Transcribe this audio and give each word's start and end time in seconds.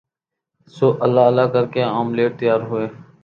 سو 0.73 0.87
اللہ 1.05 1.23
اللہ 1.29 1.47
کر 1.53 1.65
کے 1.73 1.83
آملیٹ 1.99 2.31
تیار 2.39 2.61
ہوئے 2.69 2.87